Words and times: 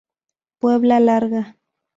Puebla 0.59 0.99
Larga. 0.99 1.43